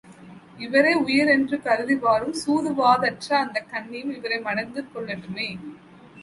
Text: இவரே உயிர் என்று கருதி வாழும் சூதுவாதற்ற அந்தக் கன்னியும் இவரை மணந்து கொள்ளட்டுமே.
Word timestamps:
இவரே 0.57 0.93
உயிர் 0.93 1.27
என்று 1.27 1.61
கருதி 1.61 1.95
வாழும் 1.95 2.33
சூதுவாதற்ற 2.45 3.37
அந்தக் 3.37 3.69
கன்னியும் 3.71 4.15
இவரை 4.15 4.39
மணந்து 4.39 4.83
கொள்ளட்டுமே. 4.95 5.47